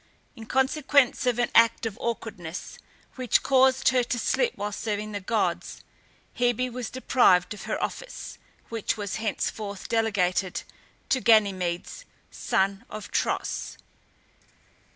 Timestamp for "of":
1.27-1.37, 1.85-1.95, 7.53-7.65, 12.89-13.11